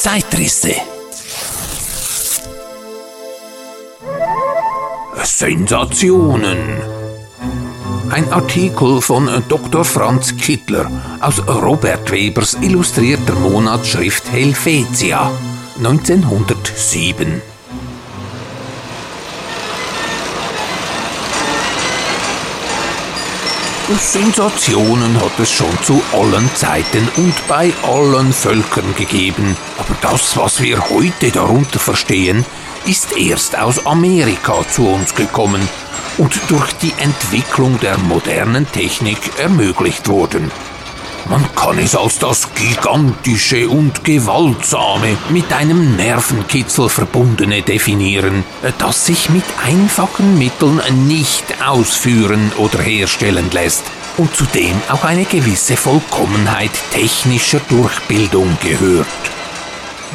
Zeitrisse. 0.00 0.72
Sensationen. 5.22 6.56
Ein 8.08 8.32
Artikel 8.32 9.02
von 9.02 9.28
Dr. 9.50 9.84
Franz 9.84 10.34
Kittler 10.38 10.90
aus 11.20 11.46
Robert 11.46 12.10
Webers 12.10 12.56
illustrierter 12.62 13.34
Monatsschrift 13.34 14.32
Helvetia 14.32 15.30
1907. 15.76 17.42
Sensationen 23.98 25.20
hat 25.20 25.38
es 25.38 25.50
schon 25.50 25.76
zu 25.82 26.00
allen 26.12 26.48
Zeiten 26.54 27.08
und 27.16 27.34
bei 27.48 27.72
allen 27.82 28.32
Völkern 28.32 28.94
gegeben. 28.96 29.56
Aber 29.78 29.96
das, 30.00 30.36
was 30.36 30.62
wir 30.62 30.90
heute 30.90 31.30
darunter 31.30 31.78
verstehen, 31.78 32.44
ist 32.86 33.16
erst 33.16 33.58
aus 33.58 33.86
Amerika 33.86 34.66
zu 34.68 34.88
uns 34.88 35.14
gekommen 35.14 35.68
und 36.18 36.40
durch 36.48 36.72
die 36.74 36.92
Entwicklung 36.98 37.80
der 37.80 37.98
modernen 37.98 38.70
Technik 38.70 39.18
ermöglicht 39.38 40.08
worden. 40.08 40.50
Man 41.28 41.44
kann 41.54 41.78
es 41.78 41.94
als 41.94 42.18
das 42.18 42.48
gigantische 42.54 43.68
und 43.68 44.04
gewaltsame, 44.04 45.16
mit 45.28 45.52
einem 45.52 45.96
Nervenkitzel 45.96 46.88
verbundene 46.88 47.62
definieren, 47.62 48.44
das 48.78 49.06
sich 49.06 49.30
mit 49.30 49.44
einfachen 49.64 50.38
Mitteln 50.38 50.80
nicht 51.06 51.44
ausführen 51.64 52.52
oder 52.56 52.80
herstellen 52.80 53.50
lässt 53.52 53.84
und 54.16 54.34
zudem 54.34 54.80
auch 54.90 55.04
eine 55.04 55.24
gewisse 55.24 55.76
Vollkommenheit 55.76 56.72
technischer 56.92 57.60
Durchbildung 57.68 58.58
gehört. 58.62 59.06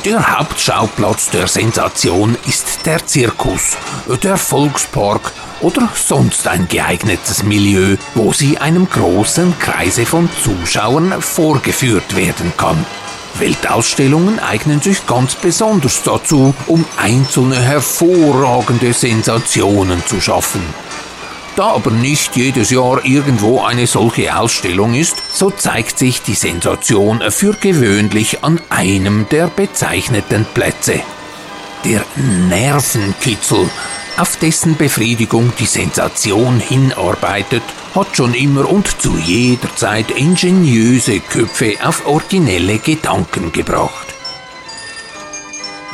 Der 0.05 0.37
Hauptschauplatz 0.37 1.31
der 1.31 1.47
Sensation 1.47 2.37
ist 2.47 2.85
der 2.85 3.03
Zirkus, 3.07 3.75
der 4.21 4.37
Volkspark 4.37 5.31
oder 5.61 5.89
sonst 5.95 6.47
ein 6.47 6.67
geeignetes 6.67 7.41
Milieu, 7.41 7.97
wo 8.13 8.31
sie 8.31 8.59
einem 8.59 8.87
großen 8.87 9.57
Kreise 9.57 10.05
von 10.05 10.29
Zuschauern 10.43 11.19
vorgeführt 11.23 12.15
werden 12.15 12.53
kann. 12.55 12.85
Weltausstellungen 13.39 14.39
eignen 14.39 14.79
sich 14.79 15.07
ganz 15.07 15.33
besonders 15.33 16.03
dazu, 16.03 16.53
um 16.67 16.85
einzelne 16.97 17.59
hervorragende 17.59 18.93
Sensationen 18.93 20.05
zu 20.05 20.21
schaffen. 20.21 20.61
Da 21.55 21.67
aber 21.67 21.91
nicht 21.91 22.35
jedes 22.35 22.69
Jahr 22.69 23.05
irgendwo 23.05 23.61
eine 23.61 23.87
solche 23.87 24.37
Ausstellung 24.37 24.93
ist, 24.93 25.37
so 25.37 25.49
zeigt 25.49 25.97
sich 25.97 26.21
die 26.21 26.33
Sensation 26.33 27.23
für 27.29 27.53
gewöhnlich 27.53 28.43
an 28.43 28.59
einem 28.69 29.27
der 29.29 29.47
bezeichneten 29.47 30.45
Plätze. 30.53 30.99
Der 31.85 32.03
Nervenkitzel 32.49 33.69
auf 34.17 34.37
dessen 34.37 34.75
Befriedigung 34.75 35.51
die 35.59 35.65
Sensation 35.65 36.59
hinarbeitet, 36.59 37.63
hat 37.93 38.15
schon 38.15 38.33
immer 38.33 38.69
und 38.69 39.01
zu 39.01 39.17
jeder 39.17 39.73
Zeit 39.75 40.11
ingeniöse 40.11 41.19
Köpfe 41.19 41.75
auf 41.83 42.05
originelle 42.05 42.79
Gedanken 42.79 43.51
gebracht. 43.51 44.14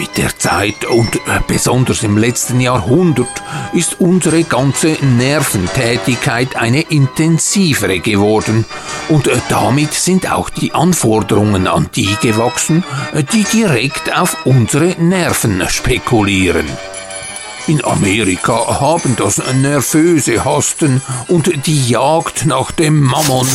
Mit 0.01 0.17
der 0.17 0.35
Zeit 0.35 0.83
und 0.85 1.15
äh, 1.15 1.41
besonders 1.45 2.01
im 2.01 2.17
letzten 2.17 2.59
Jahrhundert 2.59 3.43
ist 3.71 4.01
unsere 4.01 4.43
ganze 4.43 4.97
Nerventätigkeit 4.99 6.55
eine 6.55 6.81
intensivere 6.81 7.99
geworden 7.99 8.65
und 9.09 9.27
äh, 9.27 9.37
damit 9.49 9.93
sind 9.93 10.31
auch 10.31 10.49
die 10.49 10.73
Anforderungen 10.73 11.67
an 11.67 11.91
die 11.95 12.15
gewachsen, 12.19 12.83
äh, 13.13 13.23
die 13.23 13.43
direkt 13.43 14.11
auf 14.17 14.43
unsere 14.43 14.99
Nerven 14.99 15.63
spekulieren. 15.69 16.65
In 17.67 17.83
Amerika 17.85 18.79
haben 18.79 19.15
das 19.15 19.39
nervöse 19.53 20.43
Hasten 20.43 21.01
und 21.27 21.67
die 21.67 21.89
Jagd 21.89 22.45
nach 22.45 22.71
dem 22.71 22.99
Mammon 23.01 23.47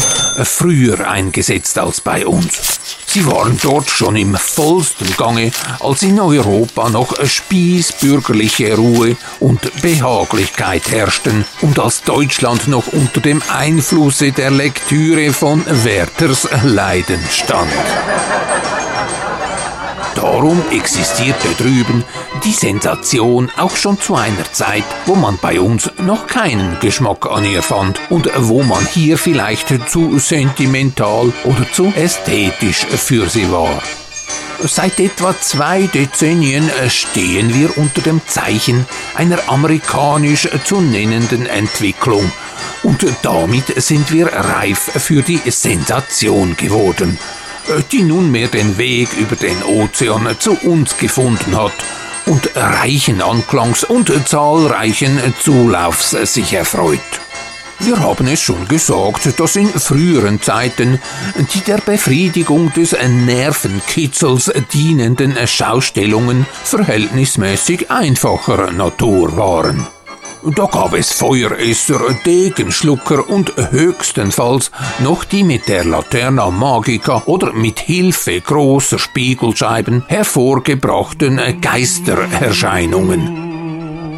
früher 0.45 1.09
eingesetzt 1.09 1.77
als 1.79 2.01
bei 2.01 2.25
uns. 2.25 2.79
Sie 3.07 3.27
waren 3.27 3.59
dort 3.63 3.91
schon 3.91 4.15
im 4.15 4.37
vollsten 4.37 5.17
Gange, 5.17 5.51
als 5.81 6.03
in 6.03 6.21
Europa 6.21 6.89
noch 6.89 7.15
spießbürgerliche 7.25 8.77
Ruhe 8.77 9.17
und 9.41 9.83
Behaglichkeit 9.83 10.89
herrschten 10.91 11.45
und 11.63 11.79
als 11.79 12.03
Deutschland 12.03 12.69
noch 12.69 12.87
unter 12.89 13.21
dem 13.21 13.43
Einflusse 13.49 14.33
der 14.33 14.51
Lektüre 14.51 15.33
von 15.33 15.65
Werthers 15.67 16.49
Leiden 16.63 17.21
stand. 17.31 17.73
Darum 20.17 20.63
existierte 20.71 21.49
drüben 21.59 22.03
die 22.43 22.53
Sensation 22.53 23.51
auch 23.59 23.77
schon 23.77 24.01
zu 24.01 24.15
einer 24.15 24.51
Zeit, 24.51 24.85
wo 25.05 25.15
man 25.15 25.39
bei 25.41 25.61
uns 25.61 25.91
noch 25.99 26.27
keinen 26.27 26.81
Geschmack 26.81 27.31
an 27.31 27.45
ihr 27.45 27.63
fand 27.63 28.01
und 28.09 28.31
wo 28.39 28.63
man 28.63 28.85
hier 28.87 29.19
vielleicht 29.19 29.69
zu 29.91 30.19
sentimental 30.19 31.33
oder 31.45 31.71
zu 31.71 31.93
ästhetisch 31.95 32.87
für 32.87 33.29
sie 33.29 33.53
war. 33.53 33.83
Seit 34.61 34.99
etwa 35.01 35.39
zwei 35.39 35.83
Dezennien 35.83 36.71
stehen 36.89 37.55
wir 37.55 37.77
unter 37.77 38.01
dem 38.01 38.23
Zeichen 38.27 38.87
einer 39.15 39.39
amerikanisch 39.49 40.49
zu 40.65 40.81
nennenden 40.81 41.45
Entwicklung 41.45 42.33
und 42.83 43.05
damit 43.21 43.83
sind 43.83 44.11
wir 44.11 44.29
reif 44.29 44.79
für 44.79 45.21
die 45.21 45.43
Sensation 45.51 46.57
geworden 46.57 47.19
die 47.93 48.03
nunmehr 48.03 48.49
den 48.49 48.79
Weg 48.79 49.09
über 49.19 49.37
den 49.37 49.63
Ozean 49.63 50.29
zu 50.39 50.53
uns 50.53 50.97
gefunden 50.97 51.57
hat 51.57 51.73
und 52.27 52.51
reichen 52.55 53.23
Anklangs 53.23 53.85
und 53.85 54.11
zahlreichen 54.29 55.21
Zulaufs 55.43 56.11
sich 56.11 56.53
erfreut. 56.53 57.01
Wir 57.79 58.01
haben 58.01 58.27
es 58.27 58.41
schon 58.41 58.67
gesagt, 58.69 59.39
dass 59.39 59.57
in 59.57 59.69
früheren 59.69 60.41
Zeiten 60.41 60.99
die 61.55 61.61
der 61.61 61.79
Befriedigung 61.79 62.73
des 62.73 62.93
Nervenkitzels 62.93 64.51
dienenden 64.73 65.37
Schaustellungen 65.47 66.47
verhältnismäßig 66.65 67.91
einfacher 67.91 68.71
Natur 68.73 69.37
waren. 69.37 69.87
Da 70.43 70.67
gab 70.67 70.95
es 70.95 71.13
Feueresser, 71.13 72.01
Degenschlucker 72.25 73.29
und 73.29 73.53
höchstenfalls 73.71 74.71
noch 75.01 75.25
die 75.25 75.43
mit 75.43 75.69
der 75.69 75.85
Laterna 75.85 76.51
Magica 76.51 77.23
oder 77.27 77.53
mit 77.53 77.81
Hilfe 77.81 78.41
großer 78.41 78.99
Spiegelscheiben 78.99 80.05
hervorgebrachten 80.07 81.41
Geistererscheinungen. 81.61 83.57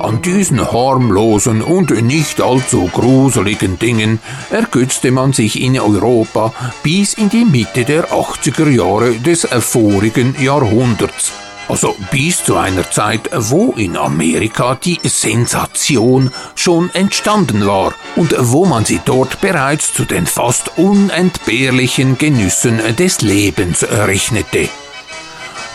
An 0.01 0.23
diesen 0.23 0.61
harmlosen 0.71 1.63
und 1.63 1.91
nicht 2.03 2.41
allzu 2.41 2.89
gruseligen 2.93 3.79
Dingen 3.79 4.21
ergötzte 4.51 5.11
man 5.11 5.33
sich 5.33 5.61
in 5.61 5.79
Europa 5.79 6.53
bis 6.83 7.15
in 7.15 7.29
die 7.31 7.45
Mitte 7.45 7.85
der 7.85 8.11
80er 8.11 8.69
Jahre 8.69 9.15
des 9.15 9.47
vorigen 9.61 10.37
Jahrhunderts 10.41 11.33
also 11.69 11.95
bis 12.11 12.45
zu 12.45 12.57
einer 12.57 12.91
Zeit, 12.91 13.31
wo 13.33 13.73
in 13.73 13.97
Amerika 13.97 14.75
die 14.75 14.99
Sensation 15.05 16.33
schon 16.55 16.91
entstanden 16.95 17.67
war 17.67 17.95
und 18.17 18.35
wo 18.39 18.65
man 18.65 18.85
sie 18.85 19.01
dort 19.05 19.41
bereits 19.41 19.93
zu 19.93 20.05
den 20.05 20.27
fast 20.27 20.79
unentbehrlichen 20.79 22.19
Genüssen 22.19 22.81
des 22.97 23.21
Lebens 23.21 23.85
rechnete. 23.85 24.69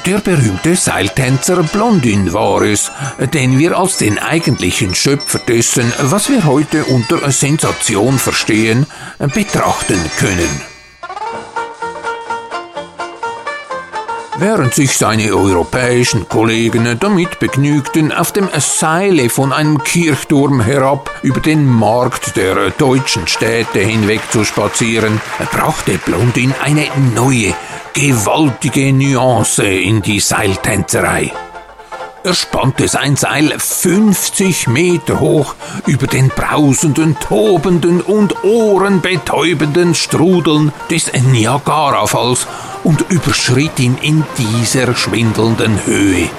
Der 0.06 0.18
berühmte 0.18 0.76
Seiltänzer 0.76 1.64
Blondin 1.64 2.34
war 2.34 2.62
es, 2.64 2.92
den 3.34 3.58
wir 3.58 3.78
als 3.78 3.98
den 3.98 4.20
eigentlichen 4.20 4.94
Schöpfer 4.96 5.40
dessen, 5.40 5.94
was 5.98 6.30
wir 6.30 6.44
heute 6.44 6.84
unter 6.86 7.32
Sensation 7.32 8.20
verstehen, 8.20 8.86
betrachten 9.34 10.00
können. 10.18 10.73
Während 14.38 14.74
sich 14.74 14.98
seine 14.98 15.32
europäischen 15.36 16.28
Kollegen 16.28 16.98
damit 17.00 17.40
begnügten, 17.40 18.12
auf 18.12 18.32
dem 18.32 18.50
Seile 18.58 19.30
von 19.30 19.54
einem 19.54 19.84
Kirchturm 19.84 20.60
herab 20.60 21.12
über 21.22 21.40
den 21.40 21.68
Markt 21.68 22.36
der 22.36 22.72
deutschen 22.72 23.28
Städte 23.28 23.80
hinweg 23.80 24.22
zu 24.32 24.44
spazieren, 24.44 25.22
brachte 25.52 26.00
Blondin 26.00 26.54
eine 26.64 26.88
neue, 27.14 27.54
gewaltige 27.94 28.92
Nuance 28.92 29.66
in 29.66 30.02
die 30.02 30.20
Seiltänzerei. 30.20 31.32
Er 32.26 32.34
spannte 32.34 32.88
sein 32.88 33.18
Seil 33.18 33.54
50 33.60 34.68
Meter 34.70 35.20
hoch 35.20 35.56
über 35.86 36.08
den 36.08 36.30
brausenden, 36.30 37.18
tobenden 37.20 38.00
und 38.00 38.46
ohrenbetäubenden 38.46 39.94
Strudeln 39.94 40.72
des 40.90 41.12
Niagarafalls 41.12 42.48
und 42.86 43.04
überschritt 43.10 43.78
ihn 43.78 43.98
in 44.02 44.24
dieser 44.38 44.96
schwindelnden 44.96 45.86
Höhe. 45.86 46.30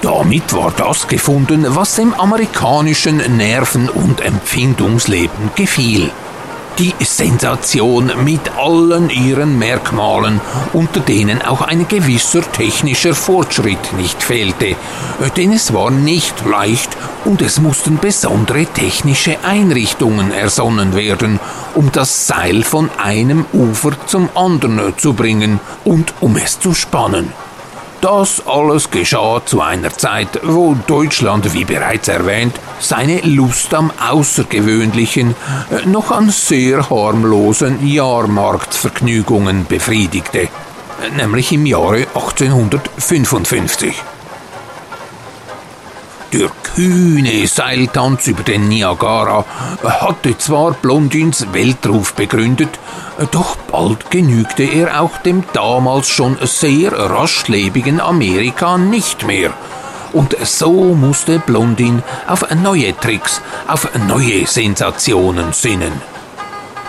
Damit 0.00 0.54
war 0.54 0.72
das 0.74 1.08
gefunden, 1.08 1.66
was 1.68 1.96
dem 1.96 2.14
amerikanischen 2.14 3.18
Nerven- 3.36 3.90
und 3.90 4.22
Empfindungsleben 4.22 5.50
gefiel. 5.54 6.10
Die 6.78 6.92
Sensation 7.04 8.10
mit 8.24 8.50
allen 8.58 9.08
ihren 9.08 9.60
Merkmalen, 9.60 10.40
unter 10.72 10.98
denen 10.98 11.40
auch 11.40 11.60
ein 11.60 11.86
gewisser 11.86 12.42
technischer 12.50 13.14
Fortschritt 13.14 13.92
nicht 13.96 14.20
fehlte. 14.20 14.74
Denn 15.36 15.52
es 15.52 15.72
war 15.72 15.92
nicht 15.92 16.44
leicht 16.44 16.96
und 17.24 17.42
es 17.42 17.60
mussten 17.60 17.98
besondere 17.98 18.66
technische 18.66 19.38
Einrichtungen 19.44 20.32
ersonnen 20.32 20.96
werden, 20.96 21.38
um 21.76 21.92
das 21.92 22.26
Seil 22.26 22.64
von 22.64 22.90
einem 22.98 23.46
Ufer 23.52 23.92
zum 24.06 24.28
anderen 24.34 24.98
zu 24.98 25.12
bringen 25.12 25.60
und 25.84 26.12
um 26.18 26.36
es 26.36 26.58
zu 26.58 26.74
spannen. 26.74 27.32
Das 28.04 28.46
alles 28.46 28.90
geschah 28.90 29.40
zu 29.46 29.62
einer 29.62 29.88
Zeit, 29.88 30.40
wo 30.42 30.76
Deutschland, 30.86 31.54
wie 31.54 31.64
bereits 31.64 32.08
erwähnt, 32.08 32.54
seine 32.78 33.22
Lust 33.22 33.72
am 33.72 33.90
Außergewöhnlichen 33.98 35.34
äh, 35.70 35.86
noch 35.86 36.10
an 36.10 36.28
sehr 36.28 36.90
harmlosen 36.90 37.88
Jahrmarktvergnügungen 37.88 39.64
befriedigte, 39.64 40.48
nämlich 41.16 41.50
im 41.52 41.64
Jahre 41.64 42.06
1855. 42.14 43.94
Der 46.34 46.50
kühne 46.74 47.46
Seiltanz 47.46 48.26
über 48.26 48.42
den 48.42 48.68
Niagara 48.68 49.44
hatte 49.84 50.36
zwar 50.36 50.72
Blondins 50.72 51.46
Weltruf 51.52 52.14
begründet, 52.14 52.70
doch 53.30 53.54
bald 53.70 54.10
genügte 54.10 54.64
er 54.64 55.00
auch 55.00 55.16
dem 55.18 55.44
damals 55.52 56.08
schon 56.08 56.36
sehr 56.42 56.90
raschlebigen 56.92 58.00
Amerika 58.00 58.76
nicht 58.78 59.24
mehr. 59.24 59.52
Und 60.12 60.36
so 60.42 60.72
musste 60.96 61.38
Blondin 61.38 62.02
auf 62.26 62.44
neue 62.52 62.98
Tricks, 62.98 63.40
auf 63.68 63.88
neue 64.08 64.44
Sensationen 64.48 65.52
sinnen. 65.52 65.92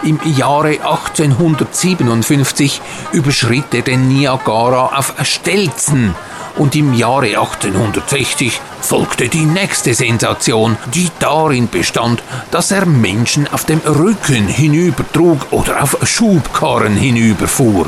Im 0.02 0.20
Jahre 0.26 0.80
1857 0.84 2.82
überschritt 3.12 3.76
er 3.76 3.84
den 3.84 4.08
Niagara 4.08 4.98
auf 4.98 5.14
Stelzen 5.22 6.16
und 6.58 6.76
im 6.76 6.94
Jahre 6.94 7.28
1860 7.28 8.60
folgte 8.82 9.30
die 9.30 9.46
nächste 9.46 9.94
Sensation, 9.94 10.78
die 10.94 11.10
darin 11.20 11.70
bestand, 11.70 12.24
dass 12.52 12.72
er 12.72 12.86
Menschen 12.86 13.48
auf 13.52 13.66
dem 13.66 13.80
Rücken 13.80 14.48
hinübertrug 14.48 15.52
oder 15.52 15.84
auf 15.84 15.98
Schubkarren 16.04 16.96
hinüberfuhr. 16.96 17.88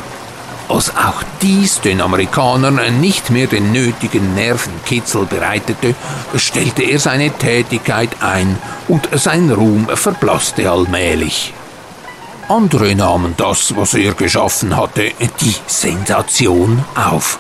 Als 0.70 0.90
auch 0.98 1.24
dies 1.42 1.80
den 1.80 2.02
Amerikanern 2.02 3.00
nicht 3.00 3.30
mehr 3.30 3.48
den 3.48 3.72
nötigen 3.72 4.36
Nervenkitzel 4.36 5.26
bereitete, 5.26 5.96
stellte 6.36 6.84
er 6.84 7.00
seine 7.00 7.32
Tätigkeit 7.32 8.10
ein 8.22 8.58
und 8.90 9.08
sein 9.14 9.50
Ruhm 9.50 9.88
verblasste 9.88 10.70
allmählich. 10.70 11.54
Andere 12.50 12.96
nahmen 12.96 13.34
das, 13.38 13.76
was 13.78 13.94
er 13.94 14.14
geschaffen 14.14 14.76
hatte, 14.76 15.12
die 15.42 15.56
Sensation 15.68 16.84
auf. 16.96 17.40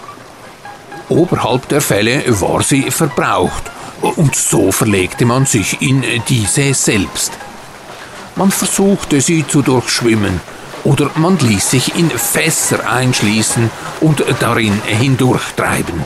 Oberhalb 1.09 1.69
der 1.69 1.81
Fälle 1.81 2.23
war 2.41 2.61
sie 2.63 2.91
verbraucht, 2.91 3.63
und 4.01 4.35
so 4.35 4.71
verlegte 4.71 5.25
man 5.25 5.45
sich 5.45 5.81
in 5.81 6.03
diese 6.27 6.73
selbst. 6.73 7.31
Man 8.35 8.51
versuchte 8.51 9.21
sie 9.21 9.47
zu 9.47 9.61
durchschwimmen, 9.61 10.41
oder 10.83 11.09
man 11.15 11.37
ließ 11.39 11.71
sich 11.71 11.95
in 11.95 12.09
Fässer 12.09 12.89
einschließen 12.89 13.69
und 14.01 14.23
darin 14.39 14.81
hindurchtreiben. 14.85 16.05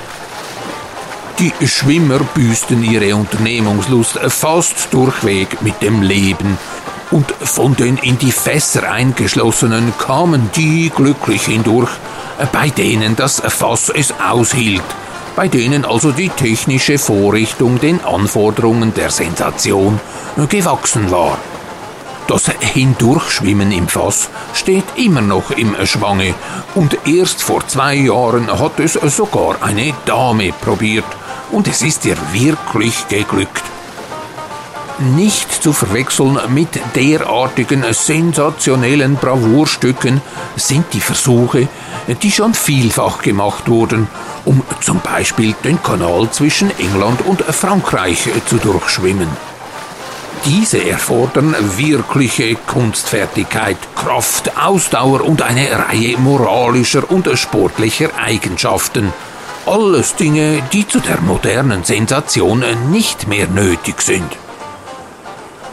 Die 1.40 1.68
Schwimmer 1.68 2.20
büßten 2.20 2.84
ihre 2.84 3.16
Unternehmungslust 3.16 4.20
fast 4.30 4.94
durchweg 4.94 5.62
mit 5.62 5.82
dem 5.82 6.04
Leben, 6.04 6.58
und 7.10 7.32
von 7.32 7.76
den 7.76 7.98
in 7.98 8.18
die 8.20 8.32
Fässer 8.32 8.90
eingeschlossenen 8.90 9.94
kamen 9.98 10.50
die 10.56 10.92
glücklich 10.96 11.46
hindurch, 11.46 11.90
bei 12.52 12.70
denen 12.70 13.16
das 13.16 13.42
Fass 13.46 13.90
es 13.90 14.14
aushielt, 14.20 14.84
bei 15.36 15.48
denen 15.48 15.86
also 15.86 16.12
die 16.12 16.30
technische 16.30 16.98
Vorrichtung 16.98 17.80
den 17.80 18.04
Anforderungen 18.04 18.94
der 18.94 19.12
Sensation 19.12 20.00
gewachsen 20.50 21.12
war. 21.12 21.38
Das 22.28 22.50
Hindurchschwimmen 22.60 23.72
im 23.72 23.88
Fass 23.88 24.30
steht 24.54 24.86
immer 24.96 25.22
noch 25.22 25.52
im 25.52 25.76
Schwange. 25.86 26.34
Und 26.76 26.98
erst 27.06 27.44
vor 27.44 27.68
zwei 27.68 27.96
Jahren 27.96 28.48
hat 28.58 28.80
es 28.80 28.94
sogar 28.94 29.62
eine 29.62 29.94
Dame 30.06 30.54
probiert. 30.54 31.06
Und 31.52 31.68
es 31.68 31.82
ist 31.82 32.06
ihr 32.06 32.16
wirklich 32.32 33.08
geglückt 33.10 33.64
nicht 35.02 35.52
zu 35.52 35.74
verwechseln 35.74 36.40
mit 36.50 36.80
derartigen 36.96 37.84
sensationellen 37.92 39.16
Bravourstücken 39.16 40.22
sind 40.56 40.86
die 40.94 41.02
Versuche, 41.02 41.68
die 42.22 42.32
schon 42.32 42.54
vielfach 42.54 43.22
gemacht 43.22 43.68
wurden, 43.68 44.08
um 44.46 44.62
zum 44.82 45.00
Beispiel 45.00 45.54
den 45.64 45.82
Kanal 45.82 46.30
zwischen 46.32 46.72
England 46.80 47.26
und 47.26 47.42
Frankreich 47.42 48.30
zu 48.46 48.58
durchschwimmen. 48.58 49.30
Diese 50.46 50.84
erfordern 50.84 51.56
wirkliche 51.78 52.56
Kunstfertigkeit, 52.56 53.78
Kraft, 53.96 54.58
Ausdauer 54.58 55.22
und 55.22 55.44
eine 55.44 55.68
Reihe 55.72 56.18
moralischer 56.18 57.12
und 57.12 57.30
sportlicher 57.38 58.10
Eigenschaften. 58.18 59.14
Alles 59.68 60.16
Dinge, 60.16 60.64
die 60.74 60.88
zu 60.88 61.00
der 61.00 61.22
modernen 61.22 61.84
Sensation 61.84 62.64
nicht 62.90 63.28
mehr 63.28 63.48
nötig 63.48 64.02
sind. 64.02 64.36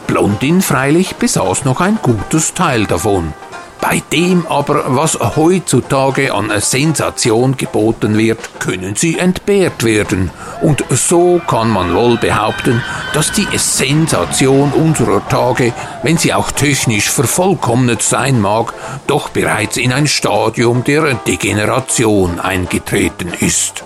Blondin 0.09 0.63
freilich 0.63 1.17
besaß 1.17 1.65
noch 1.65 1.81
ein 1.81 1.99
gutes 2.01 2.55
Teil 2.55 2.87
davon. 2.87 3.31
Bei 3.79 4.01
dem 4.11 4.47
aber, 4.47 4.95
was 4.95 5.19
heutzutage 5.35 6.33
an 6.33 6.51
Sensation 6.59 7.57
geboten 7.57 8.17
wird, 8.17 8.59
können 8.59 8.95
sie 8.95 9.19
entbehrt 9.19 9.83
werden. 9.83 10.31
Und 10.61 10.83
so 10.89 11.39
kann 11.45 11.69
man 11.69 11.93
wohl 11.93 12.17
behaupten, 12.17 12.81
dass 13.13 13.31
die 13.33 13.47
Sensation 13.55 14.71
unserer 14.71 15.27
Tage, 15.29 15.73
wenn 16.01 16.17
sie 16.17 16.33
auch 16.33 16.49
technisch 16.49 17.11
vervollkommnet 17.11 18.01
sein 18.01 18.41
mag, 18.41 18.73
doch 19.05 19.29
bereits 19.29 19.77
in 19.77 19.93
ein 19.93 20.07
Stadium 20.07 20.83
der 20.83 21.13
Degeneration 21.13 22.39
eingetreten 22.39 23.31
ist. 23.39 23.83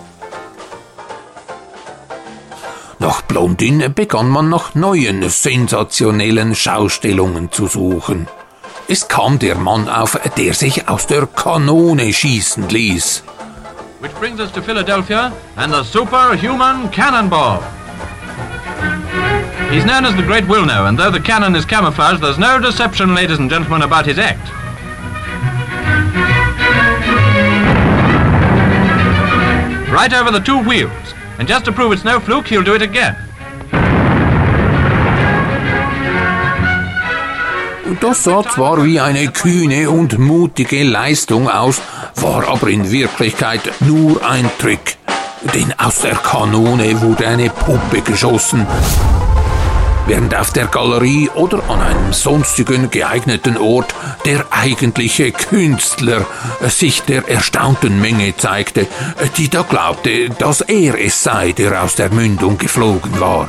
Nach 3.03 3.21
Blondin 3.21 3.93
begann 3.93 4.29
man 4.29 4.47
nach 4.47 4.75
neuen 4.75 5.27
sensationellen 5.29 6.55
Schaustellungen 6.55 7.51
zu 7.51 7.67
suchen. 7.67 8.29
Es 8.87 9.09
kam 9.09 9.39
der 9.39 9.55
Mann 9.55 9.89
auf, 9.89 10.17
der 10.37 10.53
sich 10.53 10.87
aus 10.87 11.05
der 11.05 11.27
Kanone 11.27 12.13
schießen 12.13 12.69
ließ. 12.69 13.23
Which 13.99 14.13
brings 14.21 14.39
us 14.39 14.53
to 14.53 14.61
Philadelphia 14.61 15.33
and 15.57 15.73
the 15.73 15.83
superhuman 15.83 16.89
cannonball. 16.91 17.59
He's 19.69 19.83
known 19.83 20.05
as 20.05 20.15
the 20.15 20.23
Great 20.23 20.45
Wilno, 20.47 20.87
and 20.87 20.97
though 20.97 21.11
the 21.11 21.19
cannon 21.19 21.55
is 21.57 21.65
camouflaged, 21.65 22.21
there's 22.21 22.39
no 22.39 22.57
deception, 22.57 23.13
ladies 23.13 23.37
and 23.37 23.49
gentlemen, 23.49 23.81
about 23.81 24.05
his 24.05 24.17
act. 24.17 24.47
Right 29.91 30.13
over 30.13 30.31
the 30.31 30.39
two 30.39 30.59
wheels. 30.63 31.02
And 31.39 31.49
just 31.49 31.65
to 31.65 31.71
prove 31.71 31.93
it's 31.93 32.03
no 32.03 32.19
fluke, 32.19 32.47
he'll 32.47 32.63
do 32.63 32.75
it 32.75 32.81
again. 32.81 33.15
Das 38.01 38.23
sah 38.23 38.43
zwar 38.43 38.83
wie 38.83 38.99
eine 38.99 39.27
kühne 39.29 39.89
und 39.89 40.17
mutige 40.17 40.83
Leistung 40.83 41.49
aus, 41.49 41.81
war 42.15 42.47
aber 42.47 42.67
in 42.67 42.91
Wirklichkeit 42.91 43.61
nur 43.81 44.25
ein 44.27 44.49
Trick. 44.57 44.97
Denn 45.53 45.73
aus 45.77 45.99
der 46.01 46.15
Kanone 46.15 47.01
wurde 47.01 47.27
eine 47.27 47.49
Puppe 47.49 48.01
geschossen, 48.01 48.65
während 50.07 50.35
auf 50.35 50.51
der 50.51 50.67
Galerie 50.67 51.29
oder 51.35 51.61
an 51.69 51.81
einem 51.81 52.13
sonstigen 52.13 52.91
geeigneten 52.91 53.57
Ort 53.57 53.93
der 54.25 54.45
eigentliche 54.51 55.31
Künstler 55.31 56.25
sich 56.67 57.01
der 57.03 57.27
erstaunten 57.27 58.01
Menge 58.01 58.35
zeigte, 58.35 58.87
die 59.37 59.49
da 59.49 59.61
glaubte, 59.61 60.29
dass 60.29 60.61
er 60.61 60.99
es 60.99 61.23
sei, 61.23 61.51
der 61.51 61.83
aus 61.83 61.95
der 61.95 62.11
Mündung 62.11 62.57
geflogen 62.57 63.19
war. 63.19 63.47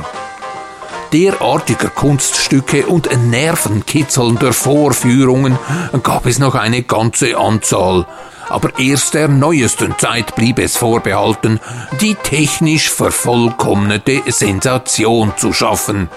Derartiger 1.13 1.89
Kunststücke 1.89 2.87
und 2.87 3.09
nervenkitzelnder 3.29 4.53
Vorführungen 4.53 5.57
gab 6.03 6.25
es 6.25 6.39
noch 6.39 6.55
eine 6.55 6.83
ganze 6.83 7.37
Anzahl, 7.37 8.05
aber 8.49 8.77
erst 8.79 9.13
der 9.13 9.27
neuesten 9.27 9.97
Zeit 9.97 10.35
blieb 10.35 10.59
es 10.59 10.77
vorbehalten, 10.77 11.59
die 12.01 12.15
technisch 12.15 12.89
vervollkommnete 12.89 14.23
Sensation 14.27 15.33
zu 15.37 15.53
schaffen, 15.53 16.09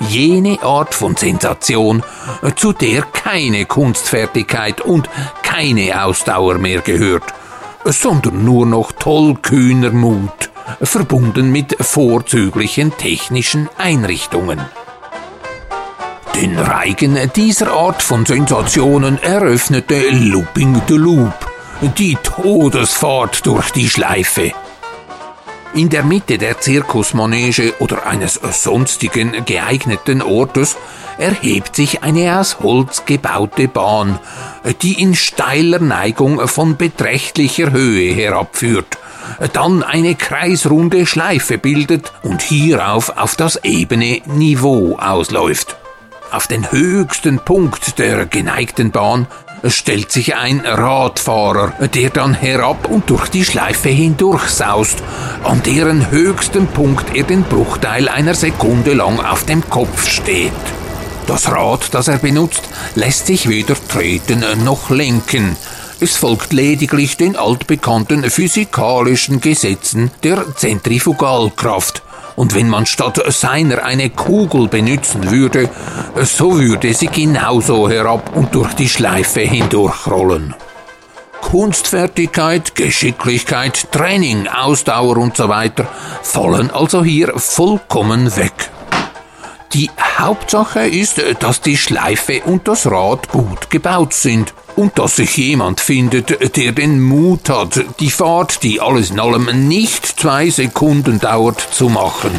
jene 0.00 0.62
Art 0.62 0.94
von 0.94 1.16
Sensation, 1.16 2.02
zu 2.56 2.72
der 2.72 3.02
keine 3.02 3.66
Kunstfertigkeit 3.66 4.80
und 4.80 5.08
keine 5.42 6.04
Ausdauer 6.04 6.58
mehr 6.58 6.80
gehört, 6.80 7.34
sondern 7.84 8.44
nur 8.44 8.66
noch 8.66 8.92
tollkühner 8.92 9.90
Mut, 9.90 10.50
verbunden 10.82 11.50
mit 11.50 11.76
vorzüglichen 11.80 12.96
technischen 12.96 13.68
Einrichtungen. 13.78 14.60
Den 16.34 16.56
Reigen 16.56 17.18
dieser 17.34 17.72
Art 17.72 18.00
von 18.00 18.24
Sensationen 18.24 19.20
eröffnete 19.22 20.08
Looping 20.10 20.80
the 20.86 20.94
Loop, 20.94 21.34
die 21.96 22.16
Todesfahrt 22.22 23.44
durch 23.44 23.70
die 23.72 23.88
Schleife. 23.88 24.52
In 25.74 25.90
der 25.90 26.02
Mitte 26.02 26.38
der 26.38 26.60
Zirkusmanege 26.60 27.74
oder 27.78 28.06
eines 28.06 28.34
sonstigen 28.34 29.44
geeigneten 29.44 30.22
Ortes 30.22 30.76
erhebt 31.18 31.76
sich 31.76 32.02
eine 32.02 32.38
aus 32.38 32.60
Holz 32.60 33.04
gebaute 33.04 33.68
Bahn, 33.68 34.18
die 34.82 35.00
in 35.00 35.14
steiler 35.14 35.78
Neigung 35.78 36.48
von 36.48 36.76
beträchtlicher 36.76 37.70
Höhe 37.70 38.14
herabführt, 38.14 38.98
dann 39.52 39.82
eine 39.82 40.14
kreisrunde 40.14 41.06
Schleife 41.06 41.58
bildet 41.58 42.12
und 42.22 42.40
hierauf 42.40 43.16
auf 43.18 43.36
das 43.36 43.62
ebene 43.62 44.22
Niveau 44.26 44.96
ausläuft. 44.96 45.76
Auf 46.30 46.46
den 46.46 46.70
höchsten 46.70 47.38
Punkt 47.38 47.98
der 47.98 48.26
geneigten 48.26 48.90
Bahn 48.90 49.26
stellt 49.66 50.12
sich 50.12 50.36
ein 50.36 50.60
Radfahrer, 50.60 51.72
der 51.94 52.10
dann 52.10 52.34
herab 52.34 52.88
und 52.88 53.10
durch 53.10 53.28
die 53.28 53.44
Schleife 53.44 53.88
hindurch 53.88 54.48
saust, 54.48 54.98
an 55.44 55.62
deren 55.62 56.10
höchsten 56.10 56.66
Punkt 56.66 57.14
er 57.14 57.24
den 57.24 57.42
Bruchteil 57.42 58.08
einer 58.08 58.34
Sekunde 58.34 58.94
lang 58.94 59.20
auf 59.20 59.44
dem 59.44 59.68
Kopf 59.68 60.08
steht. 60.08 60.52
Das 61.26 61.50
Rad, 61.50 61.92
das 61.92 62.08
er 62.08 62.18
benutzt, 62.18 62.62
lässt 62.94 63.26
sich 63.26 63.48
weder 63.48 63.76
treten 63.88 64.44
noch 64.64 64.90
lenken. 64.90 65.56
Es 66.00 66.16
folgt 66.16 66.52
lediglich 66.52 67.16
den 67.16 67.36
altbekannten 67.36 68.30
physikalischen 68.30 69.40
Gesetzen 69.40 70.10
der 70.22 70.54
Zentrifugalkraft, 70.54 72.02
und 72.38 72.54
wenn 72.54 72.68
man 72.68 72.86
statt 72.86 73.20
seiner 73.32 73.84
eine 73.84 74.10
Kugel 74.10 74.68
benutzen 74.68 75.28
würde, 75.32 75.68
so 76.22 76.60
würde 76.60 76.94
sie 76.94 77.08
genauso 77.08 77.90
herab 77.90 78.30
und 78.36 78.54
durch 78.54 78.74
die 78.74 78.88
Schleife 78.88 79.40
hindurchrollen. 79.40 80.54
Kunstfertigkeit, 81.40 82.76
Geschicklichkeit, 82.76 83.90
Training, 83.90 84.46
Ausdauer 84.46 85.16
und 85.16 85.36
so 85.36 85.52
fallen 86.22 86.70
also 86.70 87.02
hier 87.02 87.32
vollkommen 87.36 88.36
weg. 88.36 88.70
Die 89.72 89.90
Hauptsache 90.16 90.86
ist, 90.86 91.20
dass 91.40 91.60
die 91.60 91.76
Schleife 91.76 92.42
und 92.44 92.68
das 92.68 92.86
Rad 92.86 93.30
gut 93.30 93.68
gebaut 93.68 94.14
sind 94.14 94.54
und 94.78 94.96
dass 94.96 95.16
sich 95.16 95.36
jemand 95.36 95.80
findet, 95.80 96.56
der 96.56 96.70
den 96.70 97.02
Mut 97.02 97.48
hat, 97.48 97.84
die 97.98 98.12
Fahrt, 98.12 98.62
die 98.62 98.80
alles 98.80 99.10
in 99.10 99.18
allem 99.18 99.66
nicht 99.66 100.06
zwei 100.06 100.50
Sekunden 100.50 101.18
dauert, 101.18 101.60
zu 101.60 101.88
machen. 101.88 102.30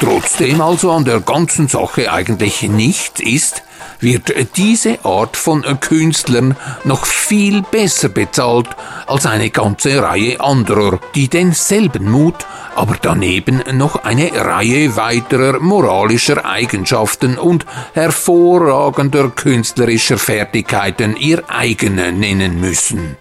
Trotzdem 0.00 0.62
also 0.62 0.90
an 0.92 1.04
der 1.04 1.20
ganzen 1.20 1.68
Sache 1.68 2.10
eigentlich 2.10 2.62
nichts 2.62 3.20
ist, 3.20 3.62
wird 4.02 4.56
diese 4.56 5.04
Art 5.04 5.36
von 5.36 5.62
Künstlern 5.80 6.56
noch 6.84 7.06
viel 7.06 7.62
besser 7.62 8.08
bezahlt 8.08 8.68
als 9.06 9.26
eine 9.26 9.50
ganze 9.50 10.02
Reihe 10.02 10.40
anderer, 10.40 11.00
die 11.14 11.28
denselben 11.28 12.10
Mut, 12.10 12.46
aber 12.74 12.96
daneben 13.00 13.62
noch 13.72 14.04
eine 14.04 14.32
Reihe 14.32 14.96
weiterer 14.96 15.60
moralischer 15.60 16.44
Eigenschaften 16.44 17.38
und 17.38 17.64
hervorragender 17.94 19.30
künstlerischer 19.30 20.18
Fertigkeiten 20.18 21.16
ihr 21.16 21.42
eigen 21.48 21.94
nennen 21.94 22.60
müssen. 22.60 23.16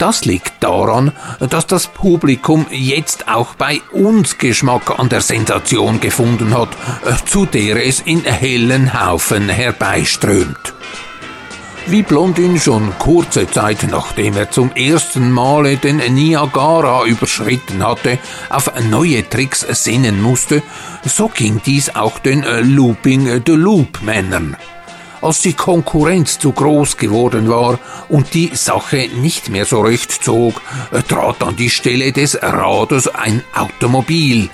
Das 0.00 0.24
liegt 0.24 0.64
daran, 0.64 1.12
dass 1.50 1.66
das 1.66 1.86
Publikum 1.86 2.64
jetzt 2.70 3.28
auch 3.28 3.54
bei 3.54 3.82
uns 3.92 4.38
Geschmack 4.38 4.98
an 4.98 5.10
der 5.10 5.20
Sensation 5.20 6.00
gefunden 6.00 6.56
hat, 6.56 6.70
zu 7.26 7.44
der 7.44 7.86
es 7.86 8.00
in 8.00 8.24
hellen 8.24 8.98
Haufen 8.98 9.50
herbeiströmt. 9.50 10.72
Wie 11.86 12.02
Blondin 12.02 12.58
schon 12.58 12.98
kurze 12.98 13.46
Zeit 13.46 13.86
nachdem 13.90 14.38
er 14.38 14.50
zum 14.50 14.72
ersten 14.72 15.30
Male 15.30 15.76
den 15.76 15.98
Niagara 16.14 17.04
überschritten 17.04 17.86
hatte, 17.86 18.18
auf 18.48 18.72
neue 18.88 19.28
Tricks 19.28 19.66
sinnen 19.68 20.22
musste, 20.22 20.62
so 21.04 21.28
ging 21.28 21.60
dies 21.66 21.94
auch 21.94 22.18
den 22.20 22.42
Looping 22.74 23.42
the 23.44 23.52
Loop 23.52 24.00
Männern. 24.00 24.56
Als 25.22 25.40
die 25.40 25.52
Konkurrenz 25.52 26.38
zu 26.38 26.52
groß 26.52 26.96
geworden 26.96 27.48
war 27.48 27.78
und 28.08 28.32
die 28.32 28.50
Sache 28.54 29.08
nicht 29.20 29.50
mehr 29.50 29.66
so 29.66 29.80
recht 29.82 30.10
zog, 30.10 30.62
trat 31.08 31.42
an 31.42 31.56
die 31.56 31.70
Stelle 31.70 32.12
des 32.12 32.42
Rades 32.42 33.06
ein 33.08 33.42
Automobil, 33.54 34.48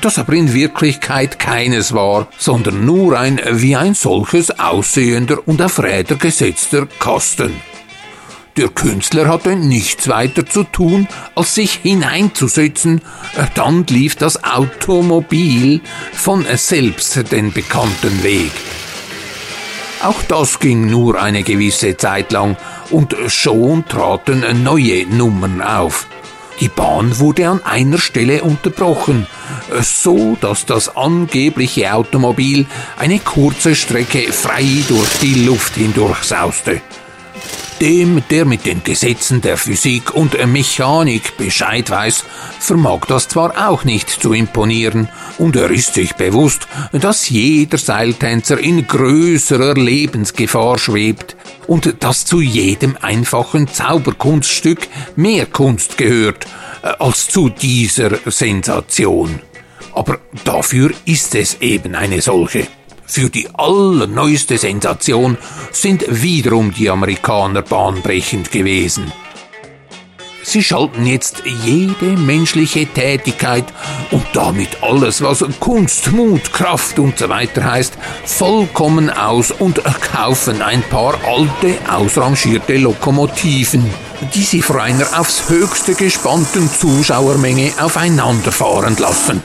das 0.00 0.18
aber 0.18 0.34
in 0.34 0.54
Wirklichkeit 0.54 1.38
keines 1.38 1.92
war, 1.94 2.28
sondern 2.38 2.84
nur 2.84 3.18
ein 3.18 3.40
wie 3.50 3.74
ein 3.74 3.94
solches 3.94 4.58
aussehender 4.58 5.46
und 5.46 5.60
auf 5.60 5.82
Räder 5.82 6.14
gesetzter 6.14 6.86
Kasten. 7.00 7.52
Der 8.56 8.68
Künstler 8.68 9.26
hatte 9.26 9.56
nichts 9.56 10.08
weiter 10.08 10.46
zu 10.46 10.62
tun, 10.62 11.08
als 11.34 11.56
sich 11.56 11.80
hineinzusetzen, 11.82 13.00
dann 13.56 13.84
lief 13.88 14.14
das 14.14 14.44
Automobil 14.44 15.80
von 16.12 16.46
selbst 16.54 17.32
den 17.32 17.52
bekannten 17.52 18.22
Weg. 18.22 18.52
Auch 20.04 20.22
das 20.28 20.60
ging 20.60 20.90
nur 20.90 21.18
eine 21.18 21.42
gewisse 21.42 21.96
Zeit 21.96 22.30
lang 22.30 22.58
und 22.90 23.16
schon 23.28 23.86
traten 23.88 24.44
neue 24.62 25.06
Nummern 25.06 25.62
auf. 25.62 26.06
Die 26.60 26.68
Bahn 26.68 27.18
wurde 27.18 27.48
an 27.48 27.62
einer 27.64 27.96
Stelle 27.96 28.42
unterbrochen, 28.42 29.26
so 29.80 30.36
dass 30.38 30.66
das 30.66 30.94
angebliche 30.94 31.94
Automobil 31.94 32.66
eine 32.98 33.18
kurze 33.18 33.74
Strecke 33.74 34.30
frei 34.30 34.66
durch 34.88 35.08
die 35.22 35.46
Luft 35.46 35.76
hindurch 35.76 36.22
sauste. 36.24 36.82
Dem, 37.84 38.22
der 38.30 38.46
mit 38.46 38.64
den 38.64 38.82
Gesetzen 38.82 39.42
der 39.42 39.58
Physik 39.58 40.14
und 40.14 40.42
Mechanik 40.50 41.36
Bescheid 41.36 41.90
weiß, 41.90 42.24
vermag 42.58 43.00
das 43.08 43.28
zwar 43.28 43.68
auch 43.68 43.84
nicht 43.84 44.08
zu 44.08 44.32
imponieren, 44.32 45.10
und 45.36 45.54
er 45.54 45.70
ist 45.70 45.92
sich 45.92 46.14
bewusst, 46.14 46.66
dass 46.92 47.28
jeder 47.28 47.76
Seiltänzer 47.76 48.58
in 48.58 48.86
größerer 48.86 49.74
Lebensgefahr 49.74 50.78
schwebt 50.78 51.36
und 51.66 52.02
dass 52.02 52.24
zu 52.24 52.40
jedem 52.40 52.96
einfachen 53.02 53.68
Zauberkunststück 53.68 54.88
mehr 55.14 55.44
Kunst 55.44 55.98
gehört 55.98 56.46
äh, 56.82 56.86
als 56.98 57.28
zu 57.28 57.50
dieser 57.50 58.12
Sensation. 58.24 59.40
Aber 59.92 60.20
dafür 60.44 60.90
ist 61.04 61.34
es 61.34 61.60
eben 61.60 61.94
eine 61.94 62.22
solche. 62.22 62.66
Für 63.06 63.30
die 63.30 63.48
allerneueste 63.54 64.58
Sensation 64.58 65.36
sind 65.70 66.04
wiederum 66.08 66.72
die 66.72 66.90
Amerikaner 66.90 67.62
bahnbrechend 67.62 68.50
gewesen. 68.50 69.12
Sie 70.44 70.62
schalten 70.62 71.06
jetzt 71.06 71.42
jede 71.64 72.18
menschliche 72.18 72.86
Tätigkeit 72.86 73.64
und 74.10 74.24
damit 74.34 74.82
alles, 74.82 75.22
was 75.22 75.42
Kunst, 75.58 76.12
Mut, 76.12 76.52
Kraft 76.52 76.98
und 76.98 77.18
so 77.18 77.30
weiter 77.30 77.64
heißt, 77.64 77.94
vollkommen 78.26 79.08
aus 79.08 79.50
und 79.50 79.80
kaufen 80.12 80.60
ein 80.60 80.82
paar 80.82 81.14
alte, 81.24 81.78
ausrangierte 81.90 82.76
Lokomotiven, 82.76 83.88
die 84.34 84.42
sie 84.42 84.60
vor 84.60 84.82
einer 84.82 85.18
aufs 85.18 85.48
höchste 85.48 85.94
gespannten 85.94 86.70
Zuschauermenge 86.70 87.72
aufeinanderfahren 87.80 88.96
lassen. 88.98 89.42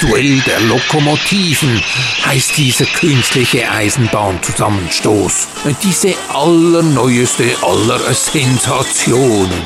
Duell 0.00 0.40
der 0.40 0.60
Lokomotiven 0.60 1.82
heißt 2.26 2.58
dieser 2.58 2.84
künstliche 2.84 3.70
Eisenbahnzusammenstoß. 3.70 5.48
Diese 5.82 6.14
allerneueste 6.28 7.56
aller 7.62 7.98
Sensationen. 8.12 9.62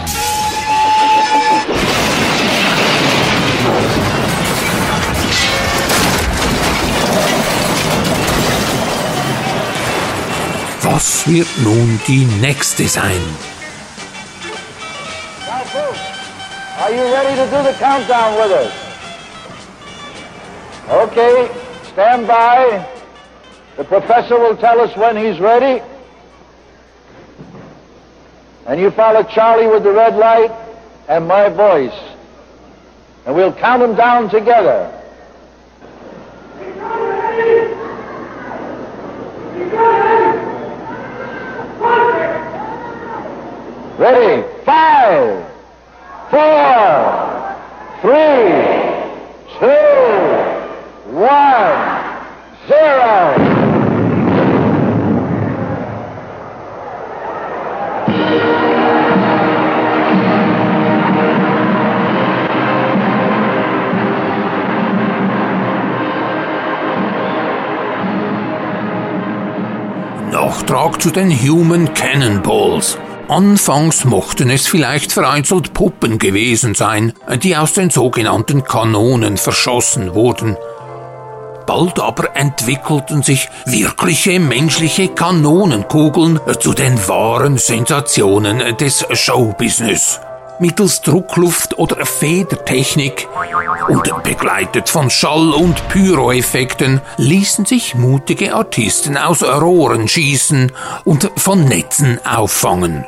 Was 10.82 11.26
wird 11.26 11.48
nun 11.58 12.00
die 12.06 12.24
nächste 12.40 12.86
sein? 12.86 13.20
Are 16.78 16.90
you 16.90 17.02
ready 17.12 17.36
to 17.36 17.46
do 17.50 17.62
the 17.62 17.76
countdown 17.78 18.36
with 18.36 18.52
us? 18.52 18.79
Okay, 20.90 21.48
stand 21.92 22.26
by. 22.26 22.84
The 23.76 23.84
professor 23.84 24.36
will 24.40 24.56
tell 24.56 24.80
us 24.80 24.96
when 24.96 25.16
he's 25.16 25.38
ready. 25.38 25.80
And 28.66 28.80
you 28.80 28.90
follow 28.90 29.22
Charlie 29.22 29.68
with 29.68 29.84
the 29.84 29.92
red 29.92 30.16
light 30.16 30.50
and 31.08 31.28
my 31.28 31.48
voice. 31.48 31.96
And 33.24 33.36
we'll 33.36 33.52
count 33.52 33.82
them 33.82 33.94
down 33.94 34.30
together. 34.30 34.92
Ready? 43.96 44.59
Zu 71.00 71.10
den 71.10 71.30
Human 71.30 71.94
Cannonballs. 71.94 72.98
Anfangs 73.28 74.04
mochten 74.04 74.50
es 74.50 74.66
vielleicht 74.66 75.12
vereinzelt 75.12 75.72
Puppen 75.72 76.18
gewesen 76.18 76.74
sein, 76.74 77.14
die 77.42 77.56
aus 77.56 77.72
den 77.72 77.88
sogenannten 77.88 78.64
Kanonen 78.64 79.38
verschossen 79.38 80.14
wurden. 80.14 80.58
Bald 81.66 81.98
aber 82.00 82.36
entwickelten 82.36 83.22
sich 83.22 83.48
wirkliche 83.64 84.38
menschliche 84.40 85.08
Kanonenkugeln 85.08 86.38
zu 86.58 86.74
den 86.74 86.98
wahren 87.08 87.56
Sensationen 87.56 88.76
des 88.76 89.06
Showbusiness. 89.10 90.20
Mittels 90.60 91.00
Druckluft 91.00 91.78
oder 91.78 92.04
Federtechnik 92.04 93.26
und 93.88 94.22
begleitet 94.22 94.90
von 94.90 95.08
Schall- 95.08 95.54
und 95.54 95.88
Pyroeffekten 95.88 97.00
ließen 97.16 97.64
sich 97.64 97.94
mutige 97.94 98.54
Artisten 98.54 99.16
aus 99.16 99.42
Rohren 99.42 100.06
schießen 100.06 100.70
und 101.04 101.30
von 101.36 101.64
Netzen 101.64 102.20
auffangen. 102.26 103.06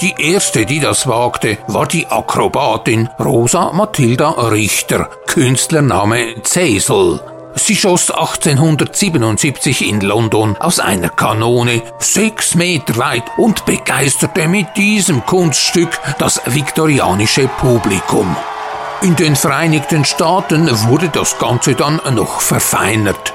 Die 0.00 0.14
erste, 0.18 0.66
die 0.66 0.80
das 0.80 1.06
wagte, 1.06 1.58
war 1.68 1.86
die 1.86 2.06
Akrobatin 2.06 3.08
Rosa 3.18 3.72
Mathilda 3.72 4.30
Richter, 4.30 5.08
Künstlername 5.26 6.42
Cecil. 6.42 7.20
Sie 7.58 7.76
schoss 7.76 8.10
1877 8.10 9.88
in 9.88 10.00
London 10.00 10.56
aus 10.58 10.78
einer 10.78 11.08
Kanone 11.08 11.82
sechs 11.98 12.54
Meter 12.54 12.96
weit 12.96 13.24
und 13.36 13.66
begeisterte 13.66 14.48
mit 14.48 14.68
diesem 14.76 15.26
Kunststück 15.26 16.00
das 16.18 16.40
viktorianische 16.46 17.48
Publikum. 17.48 18.36
In 19.02 19.16
den 19.16 19.36
Vereinigten 19.36 20.04
Staaten 20.04 20.68
wurde 20.88 21.08
das 21.08 21.38
Ganze 21.38 21.74
dann 21.74 22.00
noch 22.14 22.40
verfeinert. 22.40 23.34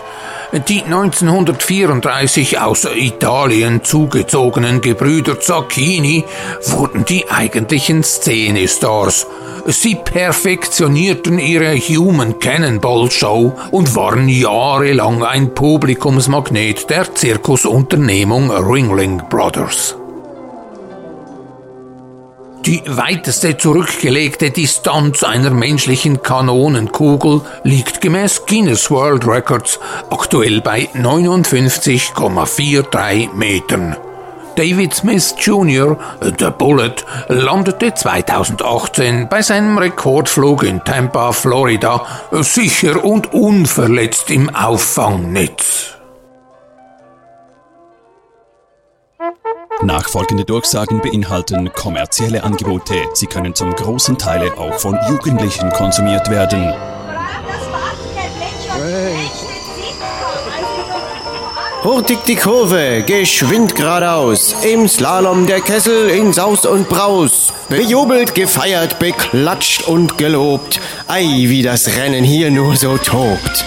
Die 0.54 0.84
1934 0.84 2.60
aus 2.60 2.86
Italien 2.86 3.84
zugezogenen 3.84 4.82
Gebrüder 4.82 5.40
Zacchini 5.40 6.26
wurden 6.68 7.06
die 7.06 7.28
eigentlichen 7.28 8.04
Szenestars. 8.04 9.26
Sie 9.66 9.96
perfektionierten 9.96 11.40
ihre 11.40 11.76
Human 11.76 12.38
Cannonball 12.38 13.10
Show 13.10 13.58
und 13.72 13.96
waren 13.96 14.30
jahrelang 14.30 15.24
ein 15.24 15.56
Publikumsmagnet 15.56 16.88
der 16.88 17.16
Zirkusunternehmung 17.16 18.52
Ringling 18.52 19.24
Brothers. 19.32 19.98
Die 22.66 22.82
weiteste 22.86 23.58
zurückgelegte 23.58 24.52
Distanz 24.52 25.24
einer 25.24 25.50
menschlichen 25.50 26.22
Kanonenkugel 26.24 27.42
liegt 27.64 28.00
gemäß 28.00 28.46
Guinness 28.46 28.90
World 28.90 29.28
Records 29.28 29.82
aktuell 30.10 30.62
bei 30.62 30.88
59,43 30.94 33.34
Metern. 33.34 33.98
David 34.56 34.94
Smith 34.94 35.36
Jr., 35.40 35.98
der 36.40 36.52
Bullet, 36.52 37.04
landete 37.28 37.96
2018 37.96 39.28
bei 39.28 39.42
seinem 39.42 39.78
Rekordflug 39.78 40.64
in 40.64 40.82
Tampa, 40.86 41.34
Florida, 41.34 42.06
sicher 42.32 43.04
und 43.04 43.34
unverletzt 43.34 44.32
im 44.32 44.56
Auffangnetz. 44.56 45.98
Nachfolgende 49.86 50.46
Durchsagen 50.46 51.02
beinhalten 51.02 51.72
kommerzielle 51.74 52.44
Angebote. 52.44 52.96
Sie 53.14 53.28
können 53.28 53.54
zum 53.54 53.72
großen 53.74 54.18
Teil 54.18 54.50
auch 54.58 54.80
von 54.80 54.98
Jugendlichen 55.10 55.70
konsumiert 55.72 56.30
werden. 56.30 56.74
Hurtig 61.84 62.20
die 62.26 62.36
Kurve, 62.38 63.04
geschwind 63.06 63.76
geradeaus. 63.76 64.56
Im 64.64 64.88
Slalom 64.88 65.48
der 65.48 65.60
Kessel 65.60 66.10
in 66.10 66.32
Saus 66.32 66.66
und 66.66 66.88
Braus. 66.88 67.52
Bejubelt, 67.68 68.36
gefeiert, 68.36 69.00
beklatscht 69.00 69.86
und 69.86 70.18
gelobt. 70.18 70.80
Ei, 71.10 71.26
wie 71.26 71.62
das 71.62 71.98
Rennen 71.98 72.24
hier 72.24 72.52
nur 72.52 72.78
so 72.78 72.98
tobt. 72.98 73.66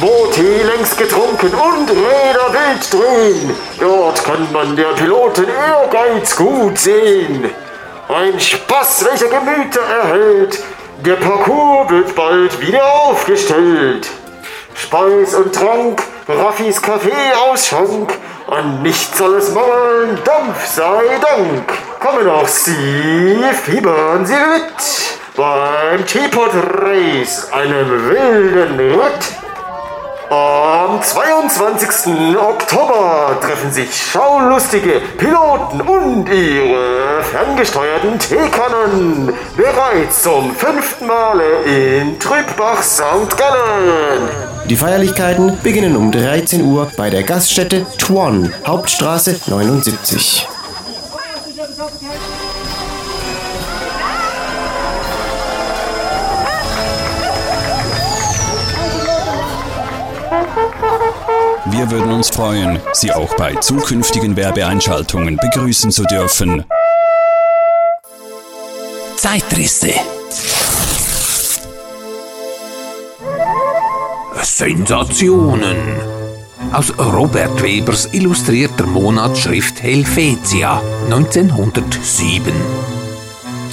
Boote 0.00 0.42
längst 0.42 0.96
getrunken 0.96 1.52
und 1.52 1.90
Räder 1.90 2.52
wild 2.52 2.92
drehen. 2.92 3.56
Dort 3.80 4.24
kann 4.24 4.52
man 4.52 4.76
der 4.76 4.92
Piloten 4.94 5.46
Ehrgeiz 5.48 6.36
gut 6.36 6.78
sehen. 6.78 7.50
Ein 8.08 8.38
Spaß, 8.38 9.06
welcher 9.06 9.26
Gemüter 9.26 9.80
erhält. 9.80 10.62
Der 11.04 11.16
Parcours 11.16 11.90
wird 11.90 12.14
bald 12.14 12.60
wieder 12.60 12.84
aufgestellt. 12.84 14.08
Speis 14.74 15.34
und 15.34 15.52
Trank, 15.52 16.02
Raffis 16.28 16.80
Kaffee 16.80 17.34
Ausschank. 17.50 18.14
An 18.48 18.82
nichts 18.82 19.18
soll 19.18 19.34
es 19.34 19.50
mangeln, 19.52 20.18
Dampf 20.24 20.64
sei 20.66 21.02
Dank. 21.20 21.72
Kommen 21.98 22.28
auch 22.28 22.46
Sie, 22.46 23.42
fiebern 23.64 24.24
Sie 24.24 24.34
mit 24.34 25.18
beim 25.36 26.04
Teapot 26.06 26.50
Race, 26.82 27.48
einem 27.52 28.08
wilden 28.08 28.80
Ritt. 28.80 29.47
Am 30.30 31.00
22. 31.02 32.36
Oktober 32.36 33.38
treffen 33.40 33.72
sich 33.72 33.88
schaulustige 33.96 35.00
Piloten 35.16 35.80
und 35.80 36.28
ihre 36.28 37.22
ferngesteuerten 37.22 38.18
Teekannen 38.18 39.32
bereits 39.56 40.22
zum 40.24 40.54
fünften 40.54 41.06
Male 41.06 41.62
in 41.64 42.18
Trübach 42.18 42.82
St. 42.82 43.38
Gallen. 43.38 44.28
Die 44.68 44.76
Feierlichkeiten 44.76 45.58
beginnen 45.62 45.96
um 45.96 46.12
13 46.12 46.62
Uhr 46.62 46.90
bei 46.94 47.08
der 47.08 47.22
Gaststätte 47.22 47.86
Twan, 47.96 48.52
Hauptstraße 48.66 49.40
79. 49.46 50.46
Wir 61.78 61.92
würden 61.92 62.10
uns 62.10 62.28
freuen, 62.28 62.80
Sie 62.92 63.12
auch 63.12 63.36
bei 63.36 63.54
zukünftigen 63.54 64.34
Werbeeinschaltungen 64.34 65.36
begrüßen 65.36 65.92
zu 65.92 66.02
dürfen. 66.02 66.64
Zeitrisse. 69.14 69.92
Sensationen. 74.42 75.76
Aus 76.72 76.92
Robert 76.98 77.62
Webers 77.62 78.08
illustrierter 78.10 78.86
Monatsschrift 78.86 79.80
Helvetia 79.80 80.82
1907. 81.04 82.97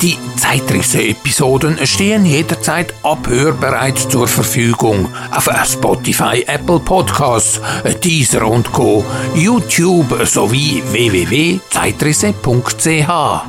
Die 0.01 0.17
Zeitrisse-Episoden 0.37 1.85
stehen 1.87 2.25
jederzeit 2.25 2.93
abhörbereit 3.03 3.97
zur 3.97 4.27
Verfügung 4.27 5.07
auf 5.31 5.49
Spotify, 5.65 6.43
Apple 6.47 6.79
Podcasts, 6.79 7.61
Deezer 8.03 8.45
und 8.45 8.71
Co., 8.71 9.03
YouTube 9.35 10.25
sowie 10.25 10.83
www.zeitrisse.ch. 10.91 13.45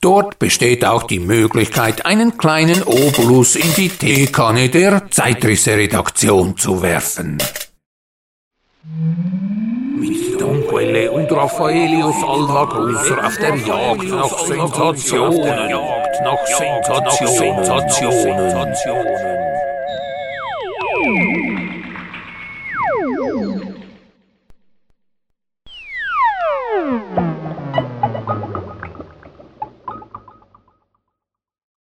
Dort 0.00 0.38
besteht 0.38 0.84
auch 0.84 1.02
die 1.02 1.18
Möglichkeit, 1.18 2.06
einen 2.06 2.38
kleinen 2.38 2.84
Obolus 2.84 3.56
in 3.56 3.74
die 3.74 3.88
Teekanne 3.88 4.68
der 4.68 5.10
Zeitrisse-Redaktion 5.10 6.56
zu 6.56 6.82
werfen. 6.82 7.38
Mit 9.98 10.40
Donquelle 10.40 11.10
und 11.10 11.32
Raffaelius 11.32 12.14
Alva 12.22 12.64
Grusser 12.66 13.26
auf 13.26 13.36
der 13.38 13.56
Jagd 13.56 14.04
nach 14.04 14.38
Sensationen. 14.38 15.68
Jagd 15.70 16.22
nach 16.22 16.46
Sensationen. 16.46 17.88